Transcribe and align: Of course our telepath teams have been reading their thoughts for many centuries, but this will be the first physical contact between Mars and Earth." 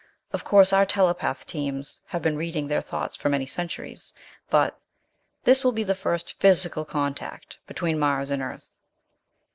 Of 0.33 0.43
course 0.43 0.73
our 0.73 0.83
telepath 0.83 1.45
teams 1.45 1.99
have 2.07 2.23
been 2.23 2.35
reading 2.35 2.67
their 2.67 2.81
thoughts 2.81 3.15
for 3.15 3.29
many 3.29 3.45
centuries, 3.45 4.13
but 4.49 4.79
this 5.43 5.63
will 5.63 5.73
be 5.73 5.83
the 5.83 5.93
first 5.93 6.39
physical 6.39 6.85
contact 6.85 7.59
between 7.67 7.99
Mars 7.99 8.31
and 8.31 8.41
Earth." 8.41 8.79